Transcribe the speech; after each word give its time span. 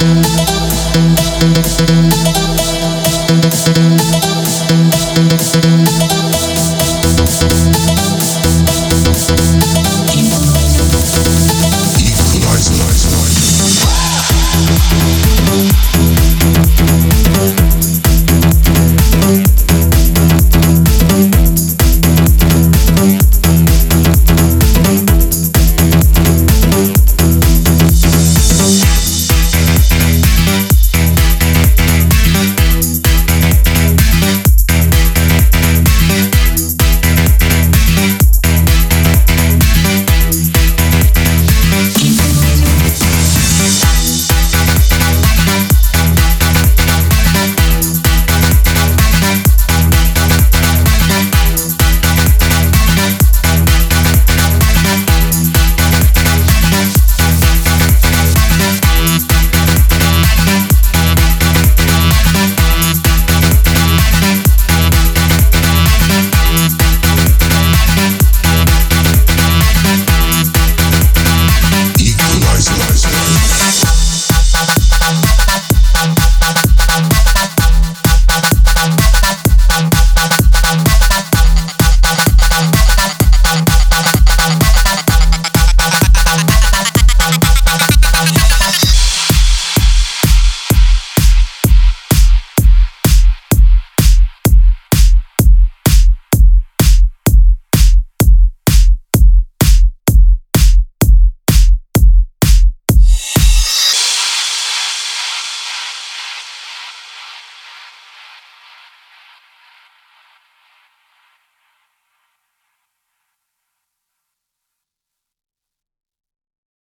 equalizer, 0.00 0.49
Thank 1.40 2.36
you. 2.36 2.49